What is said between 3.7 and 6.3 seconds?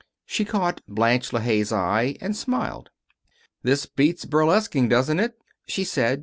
beats burlesquing, doesn't it?" she said.